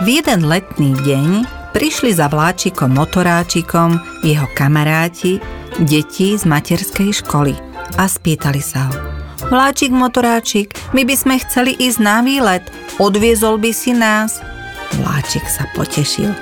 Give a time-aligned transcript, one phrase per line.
[0.00, 1.44] V jeden letný deň
[1.76, 5.44] prišli za vláčikom motoráčikom jeho kamaráti,
[5.76, 7.52] deti z materskej školy
[8.00, 8.96] a spýtali sa ho.
[9.52, 12.64] Vláčik, motoráčik, my by sme chceli ísť na výlet,
[12.96, 14.40] odviezol by si nás?
[15.04, 16.32] Vláčik sa potešil.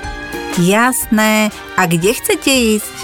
[0.63, 2.95] Jasné, a kde chcete ísť?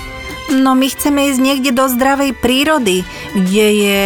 [0.55, 3.03] No my chceme ísť niekde do zdravej prírody,
[3.35, 4.03] kde je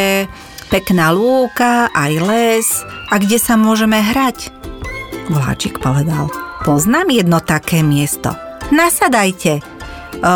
[0.74, 2.68] pekná lúka, aj les
[3.14, 4.50] a kde sa môžeme hrať.
[5.30, 6.26] Vláčik povedal,
[6.66, 8.34] poznám jedno také miesto.
[8.74, 9.62] Nasadajte,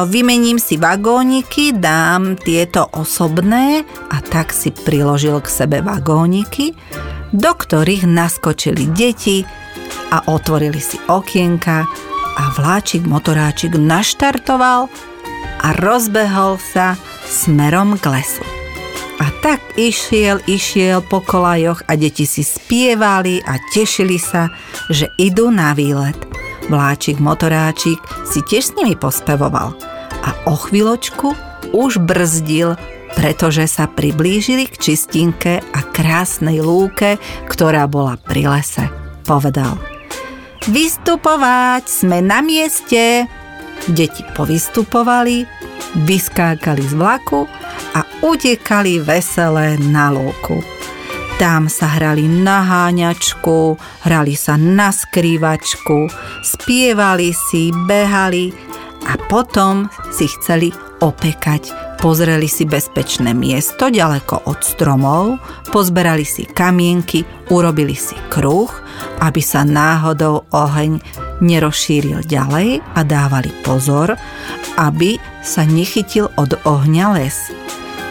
[0.06, 3.82] vymením si vagóniky, dám tieto osobné
[4.14, 6.78] a tak si priložil k sebe vagóniky,
[7.34, 9.42] do ktorých naskočili deti
[10.14, 11.90] a otvorili si okienka
[12.38, 14.94] a vláčik motoráčik naštartoval
[15.66, 16.94] a rozbehol sa
[17.26, 18.63] smerom k lesu.
[19.22, 24.50] A tak išiel, išiel po kolajoch a deti si spievali a tešili sa,
[24.90, 26.18] že idú na výlet.
[26.72, 29.76] Vláčik motoráčik si tiež s nimi pospevoval
[30.24, 31.36] a o chvíľočku
[31.76, 32.80] už brzdil,
[33.14, 37.20] pretože sa priblížili k čistinke a krásnej lúke,
[37.52, 38.88] ktorá bola pri lese.
[39.28, 39.76] Povedal–
[40.64, 43.28] Vystupovať, sme na mieste.
[43.92, 45.44] Deti povystupovali,
[46.08, 47.44] vyskákali z vlaku
[47.94, 50.62] a utekali veselé na lúku.
[51.42, 56.08] Tam sa hrali na háňačku, hrali sa na skrývačku,
[56.46, 58.54] spievali si, behali
[59.10, 60.70] a potom si chceli
[61.02, 61.74] opekať.
[62.00, 65.40] Pozreli si bezpečné miesto ďaleko od stromov,
[65.72, 68.70] pozberali si kamienky, urobili si kruh,
[69.24, 71.00] aby sa náhodou oheň
[71.40, 74.16] nerozšíril ďalej a dávali pozor,
[74.80, 77.38] aby sa nechytil od ohňa les.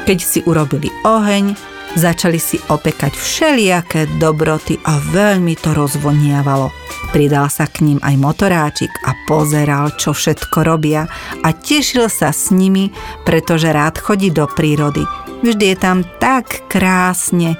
[0.03, 1.55] Keď si urobili oheň,
[1.95, 6.75] začali si opekať všelijaké dobroty a veľmi to rozvoniavalo.
[7.15, 11.07] Pridal sa k ním aj motoráčik a pozeral, čo všetko robia
[11.45, 12.91] a tešil sa s nimi,
[13.23, 15.07] pretože rád chodí do prírody.
[15.47, 17.55] Vždy je tam tak krásne.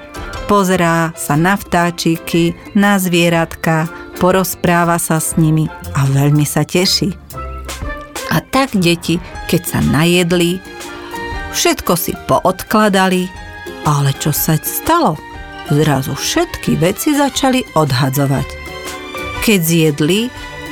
[0.51, 3.87] Pozerá sa na vtáčiky, na zvieratka,
[4.19, 7.15] porozpráva sa s nimi a veľmi sa teší.
[8.33, 10.72] A tak deti, keď sa najedli,
[11.53, 13.29] všetko si poodkladali,
[13.87, 15.21] ale čo sa stalo?
[15.71, 18.49] Zrazu všetky veci začali odhadzovať.
[19.41, 20.27] Keď zjedli,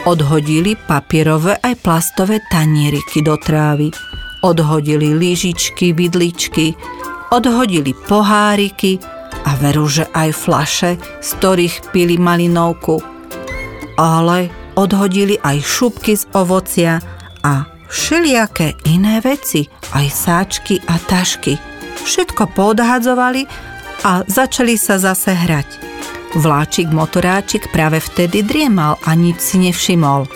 [0.04, 3.94] odhodili papierové aj plastové tanieriky do trávy.
[4.40, 6.74] Odhodili lyžičky, vidličky,
[7.30, 8.98] odhodili poháriky
[9.46, 12.98] a veru, že aj flaše, z ktorých pili malinovku.
[14.00, 16.98] Ale odhodili aj šupky z ovocia
[17.44, 21.58] a všelijaké iné veci, aj sáčky a tašky.
[22.06, 23.44] Všetko podhadzovali
[24.06, 25.68] a začali sa zase hrať.
[26.38, 30.30] Vláčik motoráčik práve vtedy driemal a nič si nevšimol.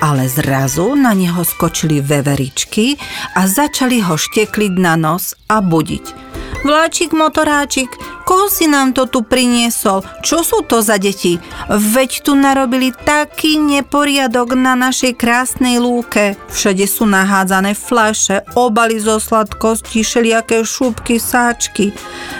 [0.00, 2.96] Ale zrazu na neho skočili veveričky
[3.36, 6.23] a začali ho štekliť na nos a budiť.
[6.64, 7.92] Vláčik, motoráčik,
[8.24, 10.00] koho si nám to tu priniesol?
[10.24, 11.36] Čo sú to za deti?
[11.68, 16.40] Veď tu narobili taký neporiadok na našej krásnej lúke.
[16.48, 21.92] Všade sú nahádzané flaše, obaly zo sladkosti, šeliaké šúbky, sáčky.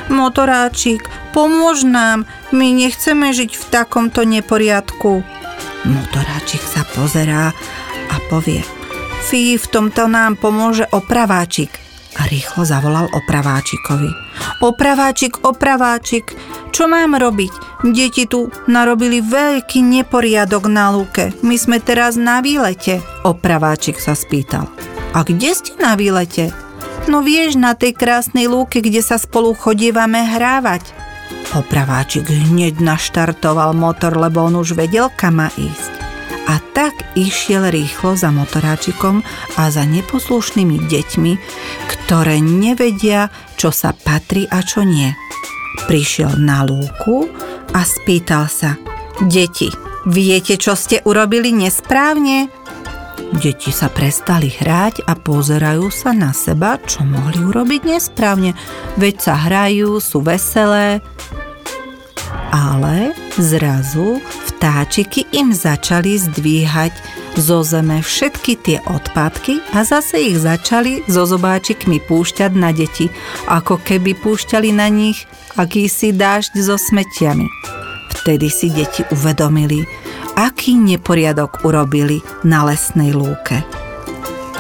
[0.09, 1.05] Motoráčik,
[1.37, 5.21] pomôž nám, my nechceme žiť v takomto neporiadku.
[5.85, 7.53] Motoráčik sa pozerá
[8.09, 8.65] a povie,
[9.29, 11.84] Fí, v tomto nám pomôže opraváčik
[12.19, 14.11] a rýchlo zavolal opraváčikovi.
[14.63, 16.35] Opraváčik, opraváčik,
[16.71, 17.83] čo mám robiť?
[17.85, 21.37] Deti tu narobili veľký neporiadok na lúke.
[21.45, 22.99] My sme teraz na výlete.
[23.23, 24.67] Opraváčik sa spýtal.
[25.15, 26.51] A kde ste na výlete?
[27.07, 30.91] No vieš, na tej krásnej lúke, kde sa spolu chodívame hrávať.
[31.55, 35.94] Opraváčik hneď naštartoval motor, lebo on už vedel, kam má ísť
[36.45, 39.25] a tak išiel rýchlo za motoráčikom
[39.57, 41.33] a za neposlušnými deťmi,
[41.89, 45.13] ktoré nevedia, čo sa patrí a čo nie.
[45.89, 47.27] Prišiel na lúku
[47.73, 48.77] a spýtal sa,
[49.25, 49.73] deti,
[50.07, 52.53] viete, čo ste urobili nesprávne?
[53.35, 58.55] Deti sa prestali hrať a pozerajú sa na seba, čo mohli urobiť nesprávne.
[58.95, 61.03] Veď sa hrajú, sú veselé.
[62.55, 64.23] Ale zrazu
[64.65, 66.97] vtáčiky im začali zdvíhať
[67.37, 73.13] zo zeme všetky tie odpadky a zase ich začali so zobáčikmi púšťať na deti,
[73.45, 75.29] ako keby púšťali na nich
[75.61, 77.45] akýsi dážď so smetiami.
[78.17, 79.85] Vtedy si deti uvedomili,
[80.33, 83.61] aký neporiadok urobili na lesnej lúke.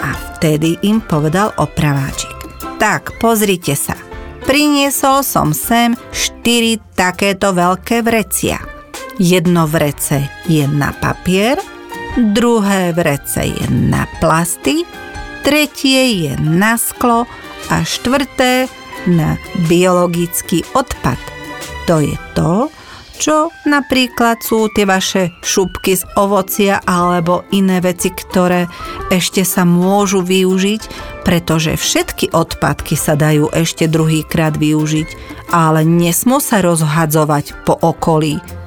[0.04, 2.60] A vtedy im povedal opraváčik.
[2.76, 3.96] Tak, pozrite sa.
[4.44, 8.60] Priniesol som sem štyri takéto veľké vrecia–
[9.18, 11.58] Jedno vrece je na papier
[12.16, 14.86] druhé vrece je na plasty,
[15.42, 17.26] tretie je na sklo
[17.70, 18.70] a štvrté
[19.10, 21.18] na biologický odpad.
[21.90, 22.70] To je to,
[23.18, 28.66] čo napríklad sú tie vaše šupky z ovocia alebo iné veci, ktoré
[29.12, 30.82] ešte sa môžu využiť,
[31.22, 35.08] pretože všetky odpadky sa dajú ešte druhýkrát využiť,
[35.52, 38.63] ale nesmú sa rozhadzovať po okolí.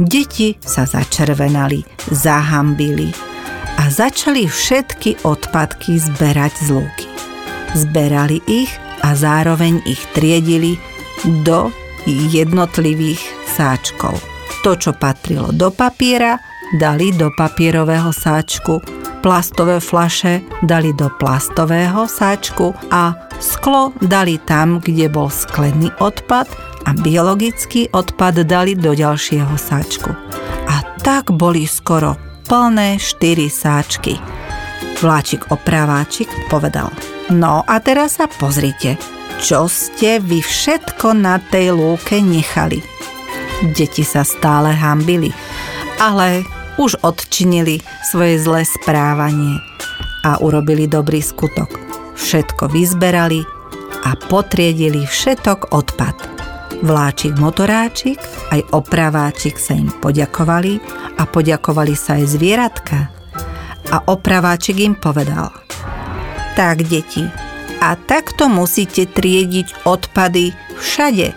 [0.00, 3.12] Deti sa začervenali, zahambili
[3.80, 7.06] a začali všetky odpadky zberať z lúky.
[7.76, 8.72] Zberali ich
[9.02, 10.76] a zároveň ich triedili
[11.44, 11.72] do
[12.06, 13.20] jednotlivých
[13.52, 14.16] sáčkov.
[14.62, 16.38] To, čo patrilo do papiera,
[16.78, 18.78] dali do papierového sáčku,
[19.22, 26.50] plastové flaše dali do plastového sáčku a sklo dali tam, kde bol sklený odpad
[26.86, 30.10] a biologický odpad dali do ďalšieho sáčku.
[30.66, 34.18] A tak boli skoro plné štyri sáčky.
[35.02, 36.90] Vláčik opraváčik povedal,
[37.30, 38.94] no a teraz sa pozrite,
[39.42, 42.78] čo ste vy všetko na tej lúke nechali.
[43.74, 45.34] Deti sa stále hambili,
[45.98, 46.46] ale
[46.78, 49.58] už odčinili svoje zlé správanie
[50.22, 51.70] a urobili dobrý skutok.
[52.14, 53.42] Všetko vyzberali
[54.06, 56.31] a potriedili všetok odpad.
[56.82, 58.18] Vláčik motoráčik
[58.50, 60.82] aj opraváčik sa im poďakovali
[61.14, 63.06] a poďakovali sa aj zvieratka.
[63.94, 65.54] A opraváčik im povedal
[66.58, 67.22] Tak, deti,
[67.82, 71.34] a takto musíte triediť odpady všade.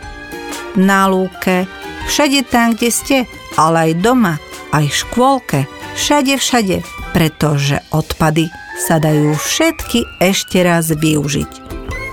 [0.78, 1.66] Na lúke,
[2.06, 3.18] všade tam, kde ste,
[3.58, 4.38] ale aj doma,
[4.70, 5.60] aj v škôlke,
[5.98, 6.78] všade, všade,
[7.18, 11.65] pretože odpady sa dajú všetky ešte raz využiť.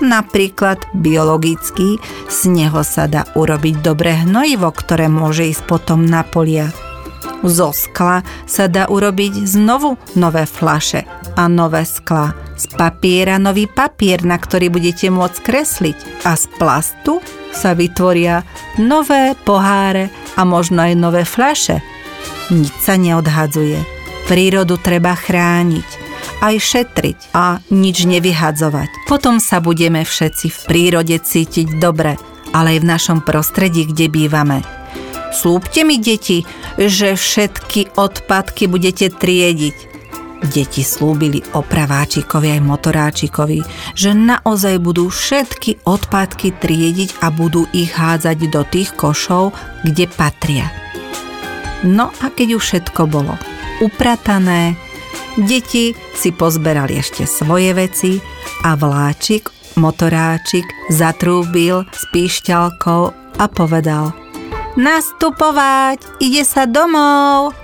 [0.03, 1.95] Napríklad biologický,
[2.27, 6.67] z neho sa dá urobiť dobré hnojivo, ktoré môže ísť potom na polia.
[7.43, 11.07] Zo skla sa dá urobiť znovu nové flaše
[11.39, 15.97] a nové skla z papiera nový papier, na ktorý budete môcť kresliť
[16.27, 17.19] a z plastu
[17.51, 18.43] sa vytvoria
[18.79, 21.83] nové poháre a možno aj nové fľaše.
[22.51, 23.79] Nič sa neodhadzuje.
[24.27, 26.02] Prírodu treba chrániť,
[26.43, 29.07] aj šetriť a nič nevyhadzovať.
[29.07, 32.19] Potom sa budeme všetci v prírode cítiť dobre,
[32.51, 34.59] ale aj v našom prostredí, kde bývame.
[35.31, 36.43] Slúbte mi, deti,
[36.75, 39.93] že všetky odpadky budete triediť
[40.43, 43.63] Deti slúbili opraváčikovi aj motoráčikovi,
[43.95, 49.55] že naozaj budú všetky odpadky triediť a budú ich hádzať do tých košov,
[49.87, 50.67] kde patria.
[51.87, 53.39] No a keď už všetko bolo
[53.79, 54.75] upratané,
[55.37, 58.21] deti si pozberali ešte svoje veci
[58.63, 59.49] a vláčik,
[59.79, 63.03] motoráčik zatrúbil s píšťalkou
[63.37, 64.13] a povedal
[64.73, 67.63] Nastupovať, ide sa domov!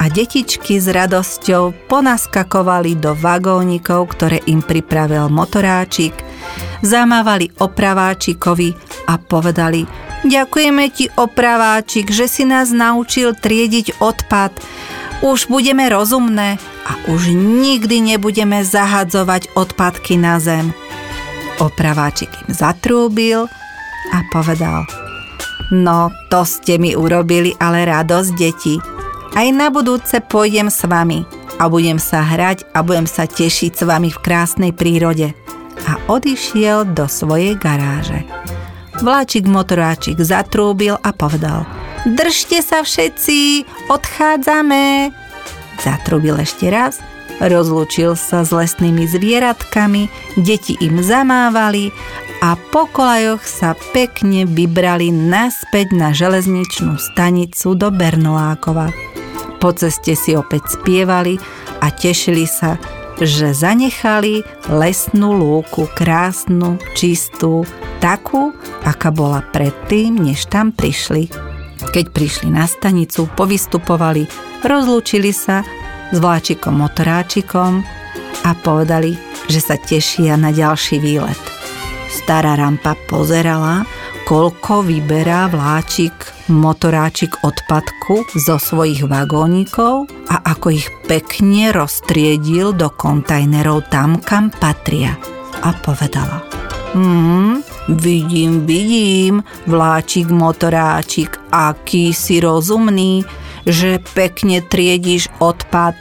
[0.00, 6.16] a detičky s radosťou ponaskakovali do vagónikov, ktoré im pripravil motoráčik,
[6.80, 8.72] zamávali opraváčikovi
[9.06, 9.84] a povedali
[10.22, 14.54] Ďakujeme ti, opraváčik, že si nás naučil triediť odpad.
[15.26, 20.74] Už budeme rozumné a už nikdy nebudeme zahadzovať odpadky na zem.
[21.62, 23.46] Opraváčik im zatrúbil
[24.10, 24.82] a povedal
[25.72, 28.76] No, to ste mi urobili ale radosť, deti.
[29.32, 31.24] Aj na budúce pôjdem s vami
[31.56, 35.32] a budem sa hrať a budem sa tešiť s vami v krásnej prírode.
[35.88, 38.28] A odišiel do svojej garáže.
[39.00, 41.64] Vláčik motoráčik zatrúbil a povedal
[42.04, 45.14] Držte sa všetci, odchádzame.
[45.82, 47.02] Zatrúbil ešte raz,
[47.42, 50.06] rozlúčil sa s lesnými zvieratkami,
[50.38, 51.90] deti im zamávali
[52.38, 58.94] a po kolajoch sa pekne vybrali naspäť na železničnú stanicu do Bernolákova.
[59.58, 61.38] Po ceste si opäť spievali
[61.82, 62.78] a tešili sa,
[63.22, 67.62] že zanechali lesnú lúku krásnu, čistú,
[68.02, 68.50] takú,
[68.82, 71.30] aká bola predtým, než tam prišli.
[71.94, 75.62] Keď prišli na stanicu, povystupovali, rozlúčili sa
[76.12, 77.82] s vláčikom motoráčikom
[78.42, 79.14] a povedali,
[79.46, 81.38] že sa tešia na ďalší výlet.
[82.12, 83.82] Stará rampa pozerala,
[84.28, 86.14] koľko vyberá vláčik
[86.52, 95.16] motoráčik odpadku zo svojich vagónikov a ako ich pekne roztriedil do kontajnerov tam, kam patria.
[95.62, 96.42] A povedala,
[96.92, 103.24] Hmm, vidím, vidím, vláčik, motoráčik, aký si rozumný,
[103.66, 105.98] že pekne triediš odpad.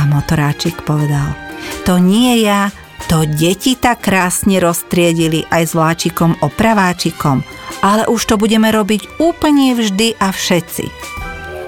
[0.00, 1.36] A motoráčik povedal,
[1.84, 2.72] to nie ja,
[3.10, 7.44] to deti tak krásne roztriedili aj s vláčikom opraváčikom,
[7.84, 10.86] ale už to budeme robiť úplne vždy a všetci.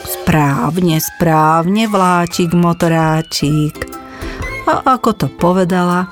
[0.06, 3.90] Správne, správne, vláčik, motoráčik.
[4.70, 6.06] A ako to povedala,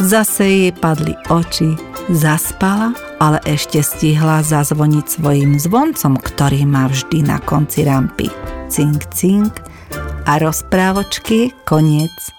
[0.00, 1.76] zase jej padli oči,
[2.08, 8.30] zaspala, ale ešte stihla zazvoniť svojim zvoncom, ktorý má vždy na konci rampy.
[8.70, 9.52] Cink, cink
[10.24, 12.37] a rozprávočky koniec.